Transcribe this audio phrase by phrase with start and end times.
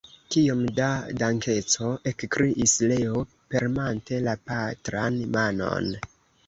[0.35, 0.87] Kiom da
[1.23, 1.91] dankeco!
[2.13, 5.97] ekkriis Leo, premante la patran manon.